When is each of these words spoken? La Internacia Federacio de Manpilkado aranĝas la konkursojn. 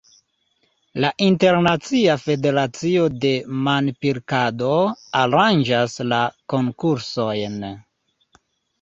La 1.03 1.11
Internacia 1.25 2.15
Federacio 2.21 3.05
de 3.27 3.35
Manpilkado 3.69 4.73
aranĝas 5.23 5.99
la 6.11 6.25
konkursojn. 6.57 7.65